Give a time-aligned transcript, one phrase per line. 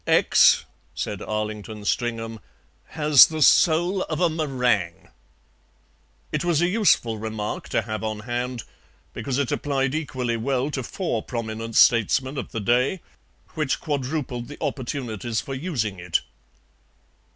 [0.07, 2.39] "X," said Arlington Stringham,
[2.85, 5.09] "has the soul of a meringue."
[6.31, 8.63] It was a useful remark to have on hand,
[9.13, 13.01] because it applied equally well to four prominent statesmen of the day,
[13.53, 16.21] which quadrupled the opportunities for using it.